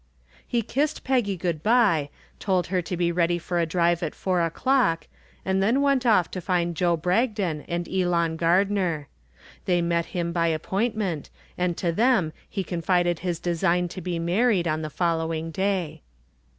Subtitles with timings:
[0.47, 2.09] He kissed Peggy good bye,
[2.39, 5.05] told her to be ready for a drive at 4 o'clock,
[5.45, 9.09] and then went off to find Joe Bragdon and Elon Gardner.
[9.65, 14.67] They met him by appointment and to them he confided his design to be married
[14.67, 16.01] on the following day.